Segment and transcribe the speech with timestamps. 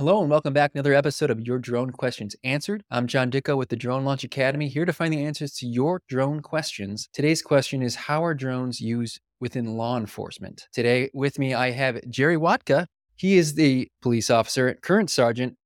[0.00, 2.82] Hello and welcome back to another episode of Your Drone Questions Answered.
[2.90, 6.00] I'm John Dickow with the Drone Launch Academy, here to find the answers to your
[6.08, 7.10] drone questions.
[7.12, 10.68] Today's question is How are drones used within law enforcement?
[10.72, 12.86] Today with me, I have Jerry Wodka.
[13.14, 15.58] He is the police officer, current sergeant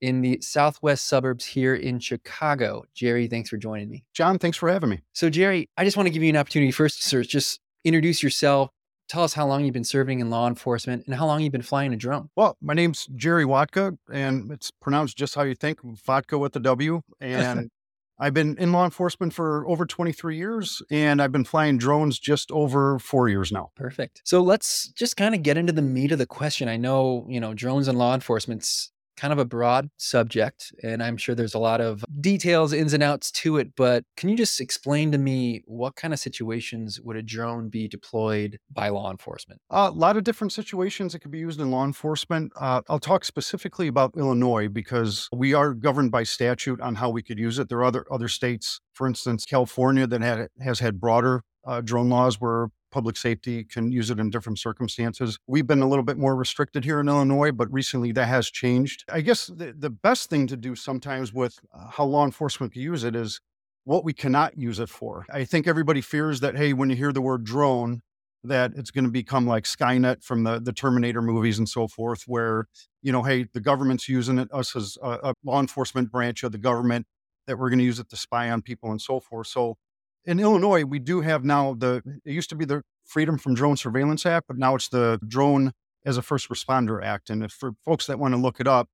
[0.00, 2.84] in the southwest suburbs here in Chicago.
[2.94, 4.04] Jerry, thanks for joining me.
[4.14, 5.02] John, thanks for having me.
[5.12, 8.70] So, Jerry, I just want to give you an opportunity first, sir, just introduce yourself,
[9.08, 11.62] tell us how long you've been serving in law enforcement and how long you've been
[11.62, 12.30] flying a drone.
[12.36, 16.60] Well, my name's Jerry Wodka, and it's pronounced just how you think, vodka with a
[16.60, 17.02] W.
[17.20, 17.70] And
[18.18, 22.52] I've been in law enforcement for over 23 years, and I've been flying drones just
[22.52, 23.70] over four years now.
[23.74, 24.22] Perfect.
[24.24, 26.68] So let's just kind of get into the meat of the question.
[26.68, 31.16] I know, you know, drones and law enforcement's kind of a broad subject, and I'm
[31.16, 33.74] sure there's a lot of details, ins and outs to it.
[33.76, 37.88] But can you just explain to me what kind of situations would a drone be
[37.88, 39.60] deployed by law enforcement?
[39.70, 42.52] Uh, a lot of different situations it could be used in law enforcement.
[42.56, 47.22] Uh, I'll talk specifically about Illinois because we are governed by statute on how we
[47.22, 47.68] could use it.
[47.68, 52.08] There are other other states, for instance, California, that had, has had broader uh, drone
[52.08, 55.38] laws where public safety can use it in different circumstances.
[55.46, 59.04] We've been a little bit more restricted here in Illinois, but recently that has changed.
[59.10, 62.82] I guess the, the best thing to do sometimes with uh, how law enforcement can
[62.82, 63.40] use it is
[63.84, 65.26] what we cannot use it for.
[65.32, 68.02] I think everybody fears that, hey, when you hear the word drone,
[68.44, 72.24] that it's going to become like Skynet from the, the Terminator movies and so forth,
[72.26, 72.66] where,
[73.00, 76.52] you know, hey, the government's using it, us as a, a law enforcement branch of
[76.52, 77.06] the government,
[77.46, 79.46] that we're going to use it to spy on people and so forth.
[79.46, 79.76] So
[80.24, 83.76] in Illinois, we do have now the, it used to be the Freedom from Drone
[83.76, 85.72] Surveillance Act, but now it's the Drone
[86.04, 87.30] as a First Responder Act.
[87.30, 88.88] And if for folks that want to look it up,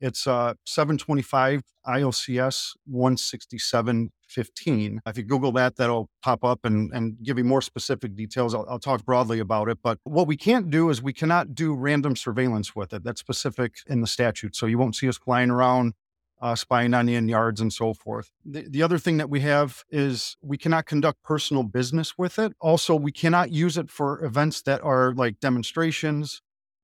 [0.00, 5.00] it's uh, 725 ILCS 16715.
[5.06, 8.54] If you Google that, that'll pop up and, and give you more specific details.
[8.54, 9.78] I'll, I'll talk broadly about it.
[9.82, 13.02] But what we can't do is we cannot do random surveillance with it.
[13.04, 14.54] That's specific in the statute.
[14.56, 15.94] So you won't see us flying around
[16.44, 18.30] uh, spying on you in yards and so forth.
[18.44, 22.52] The, the other thing that we have is we cannot conduct personal business with it.
[22.60, 26.42] Also, we cannot use it for events that are like demonstrations,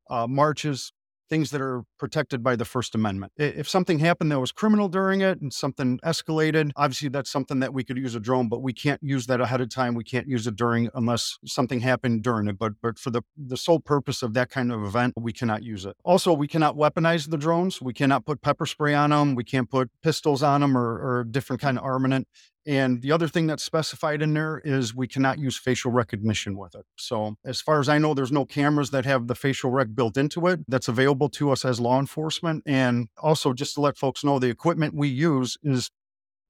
[0.09, 0.95] uh, marches,
[1.31, 3.33] things that are protected by the First Amendment.
[3.37, 7.73] If something happened that was criminal during it and something escalated, obviously that's something that
[7.73, 9.95] we could use a drone, but we can't use that ahead of time.
[9.95, 12.59] We can't use it during unless something happened during it.
[12.59, 15.87] But but for the the sole purpose of that kind of event, we cannot use
[15.87, 15.97] it.
[16.05, 17.81] Also, we cannot weaponize the drones.
[17.81, 19.35] We cannot put pepper spray on them.
[19.37, 22.27] We can't put pistols on them or, or different kind of armament.
[22.67, 26.75] And the other thing that's specified in there is we cannot use facial recognition with
[26.75, 26.85] it.
[26.97, 30.19] So, as far as I know, there's no cameras that have the facial rec built
[30.19, 32.63] into it that's available to us as law enforcement.
[32.67, 35.91] And also, just to let folks know, the equipment we use is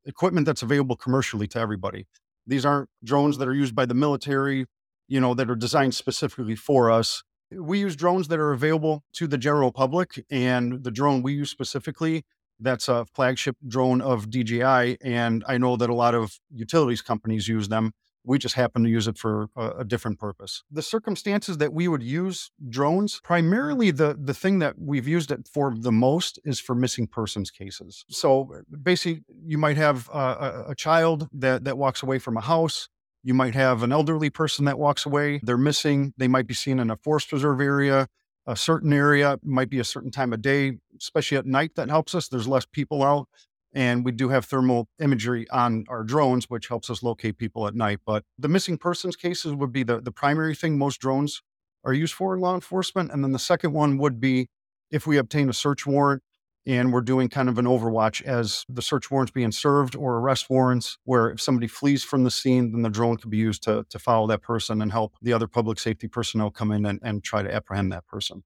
[0.05, 2.07] equipment that's available commercially to everybody.
[2.47, 4.67] These aren't drones that are used by the military,
[5.07, 7.23] you know, that are designed specifically for us.
[7.53, 11.51] We use drones that are available to the general public, and the drone we use
[11.51, 12.25] specifically
[12.61, 14.99] that's a flagship drone of DJI.
[15.03, 17.93] And I know that a lot of utilities companies use them.
[18.23, 20.63] We just happen to use it for a, a, different purpose.
[20.71, 25.49] The circumstances that we would use drones, primarily the, the thing that we've used it
[25.51, 28.05] for the most is for missing persons cases.
[28.11, 32.43] So uh, basically, you might have a, a child that, that walks away from a
[32.43, 32.91] house.
[33.23, 35.41] You might have an elderly person that walks away.
[35.43, 36.13] They're missing.
[36.19, 38.07] They might be seen in a forest preserve area
[38.51, 42.17] a certain area, might be a certain time of day, especially at night, that helps
[42.17, 42.27] us.
[42.27, 43.29] There's less people out.
[43.73, 47.77] And we do have thermal imagery on our drones, which helps us locate people at
[47.77, 48.01] night.
[48.05, 51.43] But the missing persons cases would be the, the primary thing most drones
[51.85, 53.13] are used for in law enforcement.
[53.13, 54.49] And then the second one would be
[54.91, 56.25] if we obtain a search warrant
[56.67, 60.51] and we're doing kind of an overwatch as the search warrants being served or arrest
[60.51, 63.85] warrants where if somebody flees from the scene then the drone could be used to,
[63.89, 67.25] to follow that person and help the other public safety personnel come in and, and
[67.25, 68.43] try to apprehend that person.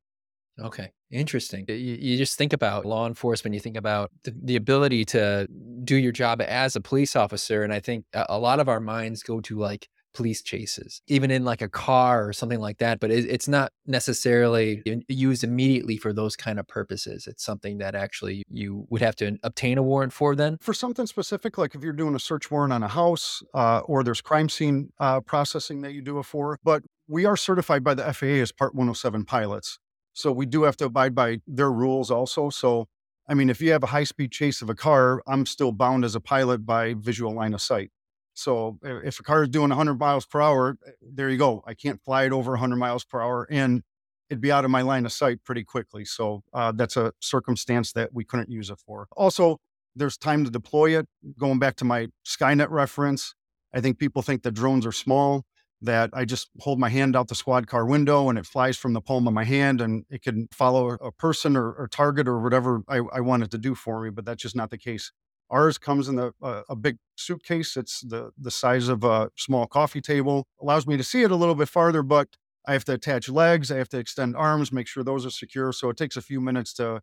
[0.58, 1.64] Okay interesting.
[1.69, 5.46] You, you just think about law enforcement you think about the, the, ability to
[5.84, 8.81] do your job as a police officer and i think a, a lot of our
[8.81, 13.00] minds go to like police chases, even in like a car or something like that.
[13.00, 17.26] But it, it's not necessarily used immediately for those kind of purposes.
[17.26, 20.58] It's something that actually you would have to obtain a warrant for then.
[20.61, 24.02] For something specific, like if you're doing a search warrant on a house uh, or
[24.02, 26.58] there's crime scene uh, processing that you do it for.
[26.64, 29.78] But we are certified by the FAA as Part 107 pilots.
[30.14, 32.49] So we do have to abide by their rules also.
[32.49, 32.87] So
[33.26, 36.05] I mean, if you have a high speed chase of a car, I'm still bound
[36.05, 37.90] as a pilot by visual line of sight.
[38.34, 41.62] So if a car is doing 100 miles per hour, eh, there you go.
[41.66, 43.82] I can't fly it over 100 miles per hour, and
[44.28, 46.04] it'd be out of my line of sight pretty quickly.
[46.04, 49.06] So uh, that's a circumstance that we couldn't use it for.
[49.16, 49.60] Also,
[49.94, 51.06] there's time to deploy it.
[51.38, 53.34] Going back to my Skynet reference,
[53.72, 55.44] I think people think that drones are small.
[55.82, 58.94] that I just hold my hand out the squad car window and it flies from
[58.94, 62.40] the palm of my hand and it can follow a person or, or target or
[62.40, 64.10] whatever I, I, want it to do for me.
[64.10, 65.12] But that's just not the case.
[65.54, 67.76] Ours comes in the, uh, a big suitcase.
[67.76, 71.36] It's the, the size of a small coffee table, allows me to see it a
[71.36, 72.28] little bit farther, but
[72.66, 73.70] I have to attach legs.
[73.70, 75.72] I have to extend arms, make sure those are secure.
[75.72, 77.02] So it takes a few minutes to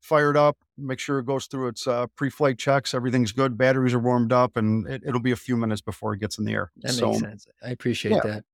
[0.00, 2.92] fire it up, make sure it goes through its uh, pre-flight checks.
[2.92, 3.56] Everything's good.
[3.56, 6.44] Batteries are warmed up, and it, will be a few minutes before it gets in
[6.44, 6.72] the air.
[6.78, 7.46] That so, makes sense.
[7.62, 8.20] I appreciate yeah.
[8.24, 8.44] that.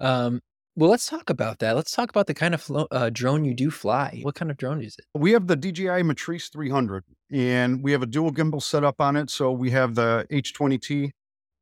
[0.00, 0.40] Um,
[0.74, 1.74] well, let's talk about that.
[1.74, 4.20] Let's talk about the kind of uh, drone you do fly.
[4.22, 5.06] What kind of drone is it?
[5.14, 9.16] We have the DJI Matrice 300, and we have a dual gimbal set up on
[9.16, 9.30] it.
[9.30, 11.10] So we have the H20T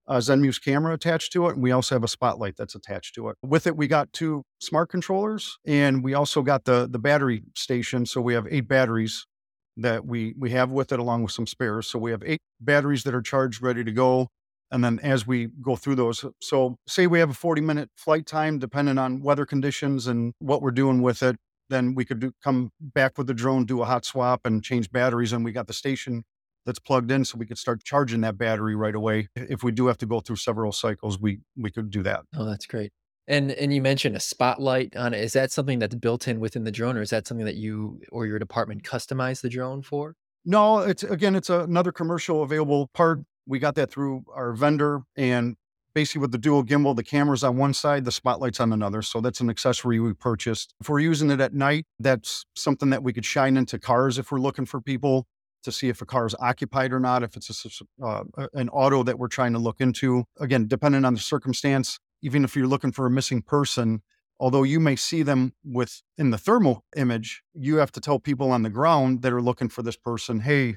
[0.06, 1.54] uh, Zenmuse camera attached to it.
[1.54, 3.36] And we also have a spotlight that's attached to it.
[3.42, 8.06] With it, we got two smart controllers and we also got the, the battery station.
[8.06, 9.26] So we have eight batteries
[9.76, 11.86] that we, we have with it along with some spares.
[11.86, 14.28] So we have eight batteries that are charged, ready to go.
[14.70, 18.26] And then as we go through those, so say we have a 40 minute flight
[18.26, 21.36] time, depending on weather conditions and what we're doing with it,
[21.74, 24.90] then we could do, come back with the drone, do a hot swap and change
[24.90, 25.32] batteries.
[25.32, 26.24] And we got the station
[26.64, 29.28] that's plugged in so we could start charging that battery right away.
[29.36, 32.22] If we do have to go through several cycles, we we could do that.
[32.36, 32.92] Oh, that's great.
[33.26, 35.22] And and you mentioned a spotlight on it.
[35.22, 38.00] Is that something that's built in within the drone, or is that something that you
[38.10, 40.14] or your department customize the drone for?
[40.44, 43.20] No, it's again, it's another commercial available part.
[43.46, 45.56] We got that through our vendor, and
[45.94, 49.02] basically with the dual gimbal, the camera's on one side, the spotlight's on another.
[49.02, 50.74] So that's an accessory we purchased.
[50.80, 54.30] If we're using it at night, that's something that we could shine into cars if
[54.32, 55.26] we're looking for people
[55.62, 59.02] to see if a car is occupied or not, if it's a, uh, an auto
[59.02, 60.24] that we're trying to look into.
[60.38, 64.02] Again, depending on the circumstance, even if you're looking for a missing person,
[64.38, 68.50] although you may see them with in the thermal image, you have to tell people
[68.50, 70.76] on the ground that are looking for this person, hey,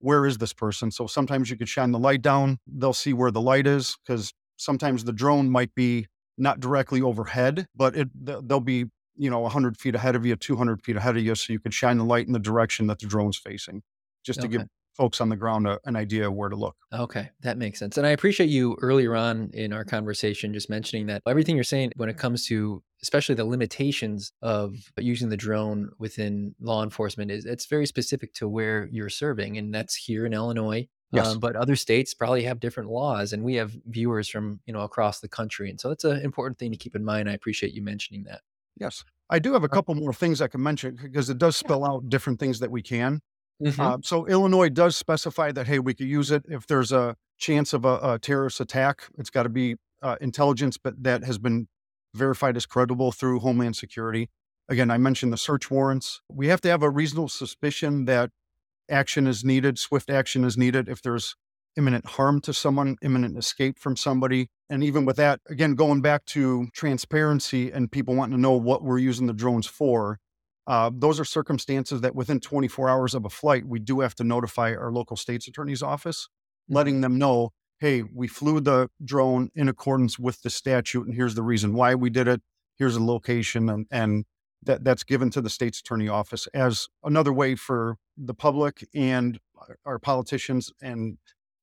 [0.00, 0.90] where is this person?
[0.90, 4.32] So sometimes you could shine the light down, they'll see where the light is because
[4.58, 6.06] sometimes the drone might be
[6.36, 8.08] not directly overhead, but it
[8.48, 11.52] they'll be you know 100 feet ahead of you 200 feet ahead of you so
[11.52, 13.82] you can shine the light in the direction that the drone's facing
[14.24, 14.66] just to give
[14.98, 16.76] folks on the ground a, an idea of where to look.
[16.92, 17.96] Okay, that makes sense.
[17.96, 21.92] And I appreciate you earlier on in our conversation just mentioning that everything you're saying
[21.96, 27.46] when it comes to especially the limitations of using the drone within law enforcement is
[27.46, 30.86] it's very specific to where you're serving and that's here in Illinois.
[31.10, 31.28] Yes.
[31.28, 34.80] Um, but other states probably have different laws and we have viewers from, you know,
[34.80, 35.70] across the country.
[35.70, 37.30] And so that's an important thing to keep in mind.
[37.30, 38.42] I appreciate you mentioning that.
[38.76, 39.04] Yes.
[39.30, 42.08] I do have a couple more things I can mention because it does spell out
[42.08, 43.20] different things that we can.
[43.62, 43.80] Mm-hmm.
[43.80, 47.72] Uh, so Illinois does specify that hey, we could use it if there's a chance
[47.72, 49.04] of a, a terrorist attack.
[49.18, 51.68] It's got to be uh, intelligence, but that has been
[52.14, 54.30] verified as credible through Homeland Security.
[54.68, 56.20] Again, I mentioned the search warrants.
[56.30, 58.30] We have to have a reasonable suspicion that
[58.90, 61.34] action is needed, swift action is needed if there's
[61.76, 64.48] imminent harm to someone, imminent escape from somebody.
[64.68, 68.82] And even with that, again, going back to transparency and people wanting to know what
[68.82, 70.18] we're using the drones for,
[70.66, 74.24] uh, those are circumstances that within 24 hours of a flight, we do have to
[74.24, 76.28] notify our local state's attorney's office,
[76.68, 77.50] letting them know,
[77.80, 81.94] hey, we flew the drone in accordance with the statute, and here's the reason why
[81.94, 82.42] we did it.
[82.76, 84.24] Here's the location, and, and
[84.64, 89.38] that, that's given to the state's attorney office as another way for the public and
[89.84, 91.18] our politicians and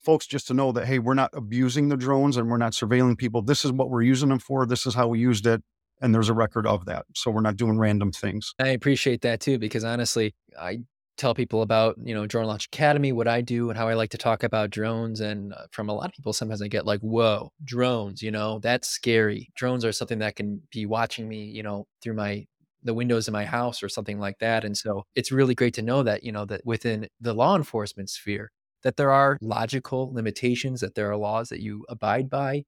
[0.05, 3.17] folks just to know that hey we're not abusing the drones and we're not surveilling
[3.17, 3.41] people.
[3.41, 4.65] This is what we're using them for.
[4.65, 5.61] This is how we used it.
[6.01, 7.05] And there's a record of that.
[7.15, 8.53] So we're not doing random things.
[8.59, 10.79] I appreciate that too, because honestly, I
[11.17, 14.09] tell people about you know drone launch academy what i do and how i like
[14.09, 15.21] to talk about drones.
[15.21, 18.59] And uh, from a lot of people sometimes i get like whoa drones you know?
[18.59, 19.49] That's scary.
[19.55, 22.45] Drones are something that can be watching me you know through my
[22.85, 25.81] the windows of my house or something like that and so it's really great to
[25.81, 28.51] know that you know that within the law enforcement sphere
[28.83, 32.63] that there are logical limitations that there are laws that you abide by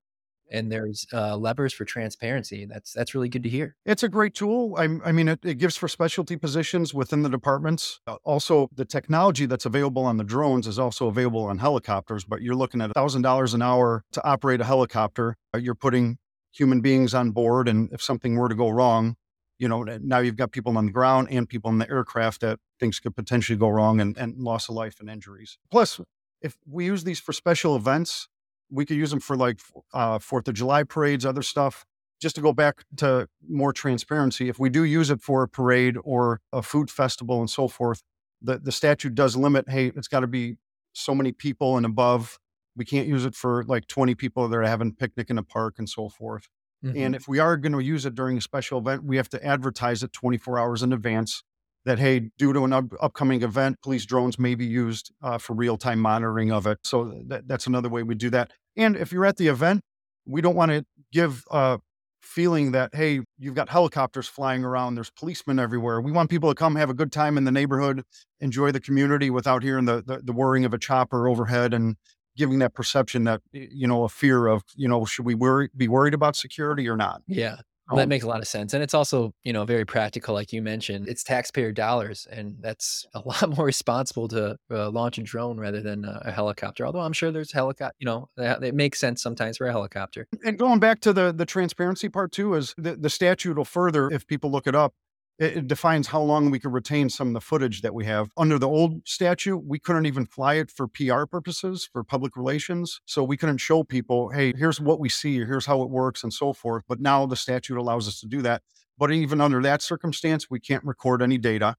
[0.52, 2.66] and there's uh, levers for transparency.
[2.66, 3.76] That's that's really good to hear.
[3.86, 4.76] It's a great tool.
[4.78, 8.00] I, I mean, it, it, gives for specialty positions within the departments.
[8.08, 12.24] Uh, also, the technology that's available on the drones is also available on helicopters.
[12.24, 15.36] But you're looking at thousand dollars an hour to operate a helicopter.
[15.54, 16.18] Uh, you're putting
[16.52, 19.16] human beings on board, and if something were to go wrong,
[19.60, 22.60] you know, now you've got people on the ground and people in the aircraft that
[22.80, 25.58] things could potentially go wrong and, and loss of life and injuries.
[25.72, 26.00] Plus,
[26.42, 28.28] if we use these for special events,
[28.70, 29.60] we could use them for like
[29.94, 31.86] uh, Fourth of July parades, other stuff.
[32.20, 35.98] Just to go back to more transparency, if we do use it for a parade
[36.04, 38.02] or a food festival and so forth,
[38.42, 40.58] the, the statute does limit, hey, it's got to be
[40.94, 42.40] so many people and above.
[42.76, 45.76] We can't use it for like 20 people that are having picnic in a park
[45.78, 46.50] and so forth.
[46.84, 46.98] Mm-hmm.
[46.98, 49.44] And if we are going to use it during a special event, we have to
[49.44, 51.44] advertise it 24 hours in advance
[51.86, 55.54] that, hey, due to an up- upcoming event, police drones may be used uh, for
[55.54, 56.80] real time monitoring of it.
[56.84, 58.52] So that, that's another way we do that.
[58.76, 59.82] And if you're at the event,
[60.26, 61.78] we don't want to give uh,
[62.22, 66.02] feeling that, hey, you've got helicopters flying around, there's policemen everywhere.
[66.02, 68.04] We want people to come have a good time in the neighborhood,
[68.40, 71.96] enjoy the community without hearing the, the, the whirring of a chopper overhead and
[72.38, 75.88] giving that perception that, you know, a fear of, you know, should we worry, be
[75.88, 77.22] worried about security or not?
[77.28, 77.58] Yeah.
[77.90, 78.74] Well, that makes a lot of sense.
[78.74, 81.08] And it's also, you know, very practical, like you mentioned.
[81.08, 85.82] It's taxpayer dollars, and that's a lot more responsible to uh, launch a drone rather
[85.82, 86.86] than a, a helicopter.
[86.86, 90.28] Although I'm sure there's helicopter, you know, it makes sense sometimes for a helicopter.
[90.44, 94.10] And going back to the the transparency part too, is the, the statute will further,
[94.10, 94.94] if people look it up,
[95.40, 98.30] it, it, defines how long we can retain some of the footage that we have.
[98.38, 103.00] Under the old statute, we couldn't even fly it for PR purposes, for public relations.
[103.06, 106.34] So we couldn't show people, hey, here's what we see, here's how it works, and
[106.34, 106.84] so forth.
[106.88, 108.64] But now the statute allows us to do that.
[108.98, 111.76] But even under that circumstance, we can't record any data.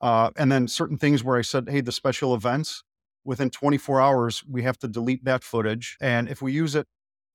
[0.00, 2.84] Uh, and then certain things where I said, hey, the special events,
[3.24, 5.96] within 24 hours, we have to delete that footage.
[6.00, 6.86] And if we use it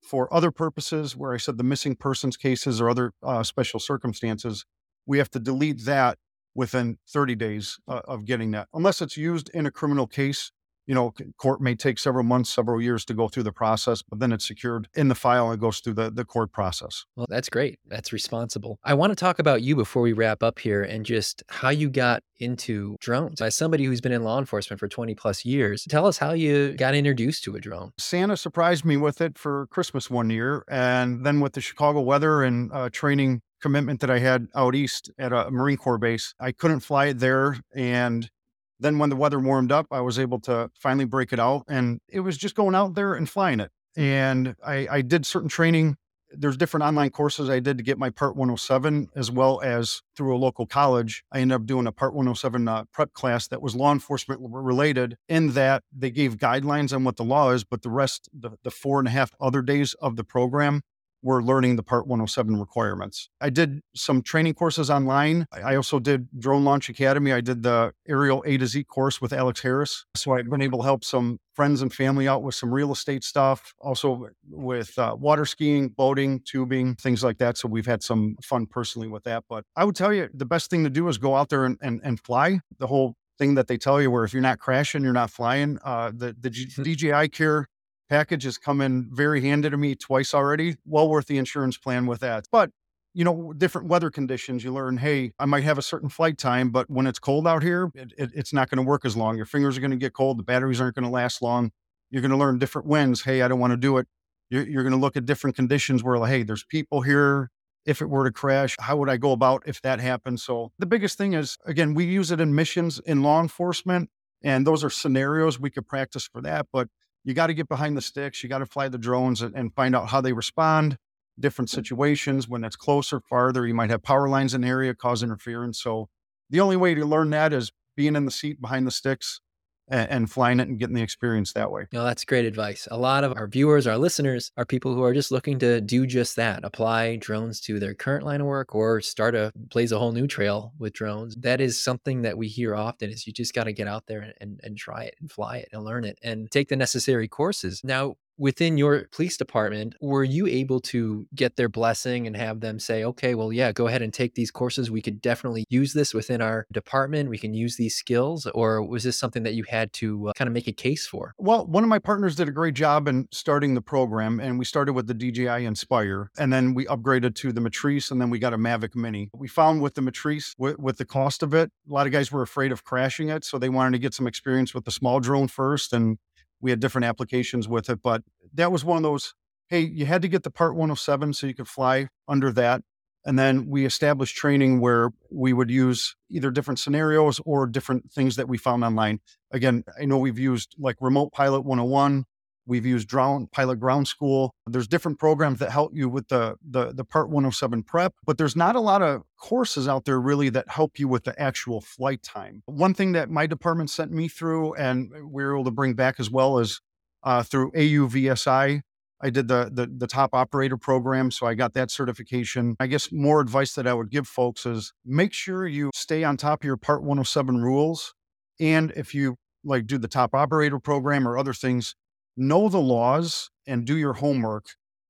[0.03, 4.65] for other purposes, where I said the missing persons cases or other uh, special circumstances,
[5.05, 6.17] we have to delete that
[6.55, 10.51] within 30 days uh, of getting that, unless it's used in a criminal case.
[10.85, 14.19] You know, court may take several months, several years to go through the process, but
[14.19, 17.05] then it's secured in the file and it goes through the, the court process.
[17.15, 17.79] Well, that's great.
[17.87, 18.79] That's responsible.
[18.83, 21.89] I want to talk about you before we wrap up here and just how you
[21.89, 23.39] got into drones.
[23.39, 26.73] As somebody who's been in law enforcement for 20 plus years, tell us how you
[26.73, 27.93] got introduced to a drone.
[27.97, 30.65] Santa surprised me with it for Christmas one year.
[30.67, 35.09] And then with the Chicago weather and uh, training commitment that I had out east
[35.17, 36.35] at a Marine Corps base.
[36.37, 37.55] I couldn't fly it there.
[37.73, 38.29] And
[38.77, 41.63] then when the weather warmed up, I was able to finally break it out.
[41.69, 43.71] And it was just going out there and flying it.
[43.95, 45.95] And I, I did certain training.
[46.29, 50.35] There's different online courses I did to get my Part 107, as well as through
[50.35, 51.23] a local college.
[51.31, 55.15] I ended up doing a Part 107 uh, prep class that was law enforcement related,
[55.29, 58.71] in that they gave guidelines on what the law is, but the rest, the, the
[58.71, 60.81] four and a half other days of the program
[61.23, 63.29] were learning the Part 107 requirements.
[63.41, 65.47] I did some training courses online.
[65.51, 67.31] I also did Drone Launch Academy.
[67.31, 70.05] I did the Aerial A to Z course with Alex Harris.
[70.15, 73.23] So I've been able to help some friends and family out with some real estate
[73.23, 77.57] stuff, also with uh, water skiing, boating, tubing, things like that.
[77.57, 79.45] So we've had some fun personally with that.
[79.47, 81.77] But I would tell you the best thing to do is go out there and,
[81.81, 82.59] and, and fly.
[82.79, 85.79] The whole thing that they tell you where if you're not crashing, you're not flying.
[85.83, 87.67] Uh, the the G- DJI Care
[88.13, 90.75] package has come in very handy to me twice already.
[90.85, 92.45] Well worth the insurance plan with that.
[92.51, 92.69] But
[93.15, 96.69] you know, different weather conditions, you learn, hey, I might have a certain flight time,
[96.69, 99.35] but when it's cold out here, it, it, it's not going to work as long.
[99.35, 100.37] Your fingers are going to get cold.
[100.37, 101.71] The batteries aren't going to last long.
[102.11, 103.23] You're going to learn different winds.
[103.23, 104.07] Hey, I don't want to do it.
[104.51, 107.49] You're, you're going to look at different conditions where, like, hey, there's people here.
[107.85, 110.39] If it were to crash, how would I go about if that happened?
[110.39, 114.09] So the biggest thing is, again, we use it in missions in law enforcement,
[114.43, 116.67] and those are scenarios we could practice for that.
[116.71, 116.87] But
[117.23, 118.43] you got to get behind the sticks.
[118.43, 120.97] You got to fly the drones and, and, find out how they respond,
[121.39, 121.75] different mm.
[121.75, 122.47] situations.
[122.47, 125.81] When it's closer, farther, you might have power lines in the area cause interference.
[125.81, 126.09] So
[126.49, 129.41] the only way to learn that is being in the seat behind the sticks
[129.87, 131.87] and, and flying it and getting the experience that way.
[131.91, 132.87] No, that's great advice.
[132.91, 136.05] A lot of our viewers, our listeners, are people who are just looking to do
[136.05, 139.99] just that apply drones to their current line of work or start a blaze a
[139.99, 141.35] whole new trail with drones.
[141.35, 144.21] That is something that we hear often is you just got to get out there
[144.21, 147.27] and, and, and try it and fly it and learn it and take the necessary
[147.27, 147.81] courses.
[147.83, 152.79] Now, within your police department, were you able to get their blessing and have them
[152.79, 154.89] say, okay, well, yeah, go ahead and take these courses.
[154.89, 157.29] We could definitely use this within our department.
[157.29, 158.45] We can use these skills.
[158.47, 161.33] Or was this something that you had to uh, kind of make a case for?
[161.37, 164.65] Well, one of my partners did a great job in starting the program, and we
[164.65, 168.39] started with the DJI Inspire, and then we upgraded to the Matrice, and then we
[168.39, 169.29] got a Mavic Mini.
[169.33, 172.31] We found with the Matrice, with, with the cost of it, a lot of guys
[172.31, 173.43] were afraid of crashing it.
[173.43, 175.93] So they wanted to get some experience with the small drone first.
[175.93, 176.17] And
[176.63, 179.33] we had different applications with it, but that was one of those.
[179.67, 182.81] Hey, you had to get the Part 107 so you could fly under that.
[183.25, 188.37] And then we established training where we would use either different scenarios or different things
[188.37, 189.19] that we found online.
[189.51, 192.25] Again, I know we've used like Remote Pilot 101,
[192.65, 194.53] We've used Drone Pilot Ground School.
[194.67, 198.55] There's different programs that help you with the, the, the Part 107 prep, but there's
[198.55, 202.23] not a lot of courses out there really that help you with the actual flight
[202.23, 202.63] time.
[202.65, 206.19] One thing that my department sent me through and we were able to bring back
[206.19, 206.81] as well is
[207.23, 208.81] uh, through AUVSI.
[209.23, 212.75] I did the, the the top operator program, so I got that certification.
[212.81, 216.35] I guess more advice that I would give folks is make sure you stay on
[216.35, 218.13] top of your Part 107 rules,
[218.59, 221.95] and if you like do the top operator program or other things,
[222.37, 224.65] know the laws and do your homework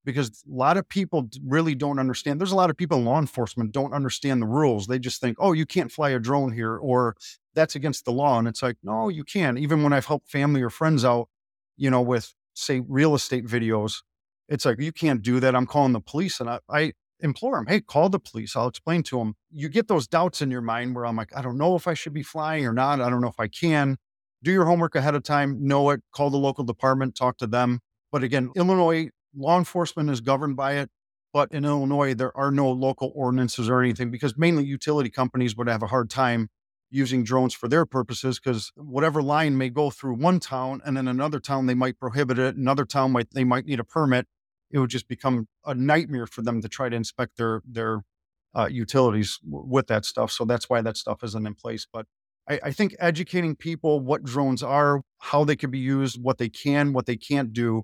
[0.05, 2.39] because a lot of people really don't understand.
[2.39, 4.87] There's a lot of people in law enforcement don't understand the rules.
[4.87, 7.15] They just think, oh, you can't fly a drone here or
[7.53, 8.39] that's against the law.
[8.39, 9.57] And it's like, no, you can.
[9.57, 11.29] Even when I've helped family or friends out,
[11.77, 14.01] you know, with say real estate videos,
[14.49, 15.55] it's like, you can't do that.
[15.55, 16.39] I'm calling the police.
[16.39, 18.55] And I, I implore them, hey, call the police.
[18.55, 19.35] I'll explain to them.
[19.51, 21.93] You get those doubts in your mind where I'm like, I don't know if I
[21.93, 22.99] should be flying or not.
[22.99, 23.97] I don't know if I can.
[24.43, 27.79] Do your homework ahead of time, know it, call the local department, talk to them.
[28.11, 30.89] But again, Illinois law enforcement is governed by it.
[31.33, 35.67] But in Illinois, there are no local ordinances or anything because mainly utility companies would
[35.67, 36.49] have a hard time
[36.91, 41.07] using drones for their purposes because whatever line may go through one town and then
[41.07, 44.27] another town they might prohibit it another town might they might need a permit
[44.69, 48.03] it would just become a nightmare for them to try to inspect their their
[48.53, 52.05] uh, utilities w- with that stuff so that's why that stuff isn't in place but
[52.49, 56.49] I, I think educating people what drones are how they can be used what they
[56.49, 57.83] can what they can't do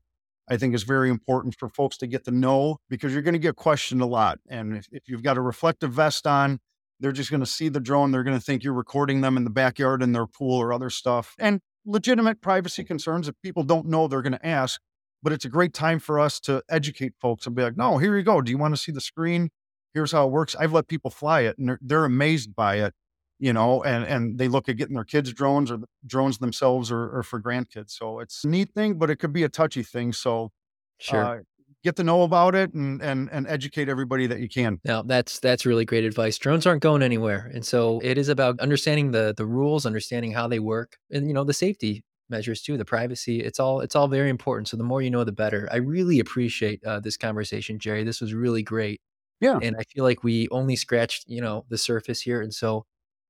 [0.50, 3.39] I think is very important for folks to get to know because you're going to
[3.39, 4.39] get questioned a lot.
[4.50, 6.60] And if, if you've got a reflective vest on,
[7.00, 8.12] they're just going to see the drone.
[8.12, 10.89] They're going to think you're recording them in the backyard in their pool or other
[10.89, 11.36] stuff.
[11.38, 14.82] And legitimate privacy concerns if people don't know, they're going to ask.
[15.22, 18.18] But it's a great time for us to educate folks and be like, no, here
[18.18, 18.42] you go.
[18.42, 19.50] Do you want to see the screen?
[19.94, 20.56] Here's how it works.
[20.56, 22.94] I've let people fly it and they're, they're amazed by it,
[23.39, 27.10] you know, and, and they look at getting their kids' drones or drones themselves or,
[27.17, 27.91] or for grandkids.
[27.91, 30.13] So it's a neat thing, but it could be a touchy thing.
[30.13, 30.51] So
[31.00, 31.24] Sure.
[31.24, 31.38] uh,
[31.84, 34.79] get to know about it and and and educate everybody that you can.
[34.84, 36.38] Now that's that's really great advice.
[36.38, 40.48] Drones aren't going anywhere, and so it is about understanding the the rules, understanding how
[40.48, 43.39] they work, and you know the safety measures too, the privacy.
[43.39, 44.67] It's all it's all very important.
[44.67, 45.69] So the more you know, the better.
[45.72, 48.03] I really appreciate uh, this conversation, Jerry.
[48.03, 49.00] This was really great.
[49.39, 49.58] Yeah.
[49.62, 52.86] and I feel like we only scratched you know the surface here, and so.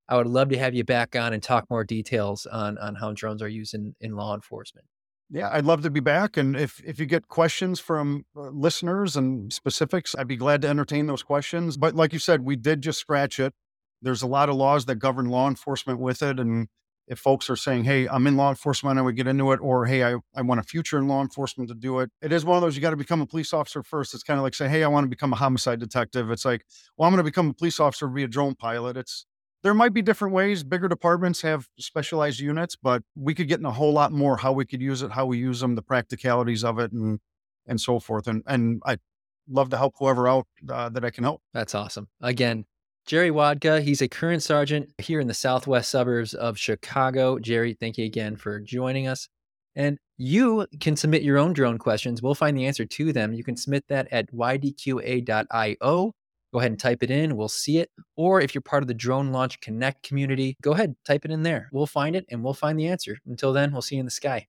[0.09, 3.13] I would love to have you back on and talk more details on on how
[3.13, 4.87] drones are used in, in law enforcement.
[5.29, 6.35] Yeah, I'd love to be back.
[6.37, 10.67] And if if you get questions from uh, listeners and specifics, I'd be glad to
[10.67, 11.77] entertain those questions.
[11.77, 13.53] But like you said, we did just scratch it.
[14.01, 16.39] There's a lot of laws that govern law enforcement with it.
[16.39, 16.67] And
[17.07, 19.85] if folks are saying, hey, I'm in law enforcement, I would get into it, or
[19.85, 22.11] hey, I, I want a future in law enforcement to do it.
[22.21, 24.13] It is one of those you got to become a police officer first.
[24.13, 26.31] It's kind of like saying, hey, I want to become a homicide detective.
[26.31, 26.65] It's like,
[26.97, 28.95] well, I'm going to become a police officer, be a drone pilot.
[28.95, 29.25] It's
[29.63, 30.63] there might be different ways.
[30.63, 34.53] Bigger departments have specialized units, but we could get in a whole lot more how
[34.53, 37.19] we could use it, how we use them, the practicalities of it, and
[37.67, 38.27] and so forth.
[38.27, 38.97] And and I
[39.49, 41.41] love to help whoever out uh, that I can help.
[41.53, 42.07] That's awesome.
[42.21, 42.65] Again,
[43.05, 47.39] Jerry Wodka, he's a current sergeant here in the southwest suburbs of Chicago.
[47.39, 49.27] Jerry, thank you again for joining us.
[49.75, 52.21] And you can submit your own drone questions.
[52.21, 53.33] We'll find the answer to them.
[53.33, 56.13] You can submit that at ydqa.io
[56.53, 57.35] go ahead and type it in.
[57.35, 57.89] We'll see it.
[58.15, 61.43] Or if you're part of the Drone Launch Connect community, go ahead, type it in
[61.43, 61.69] there.
[61.71, 63.17] We'll find it and we'll find the answer.
[63.25, 64.47] Until then, we'll see you in the sky.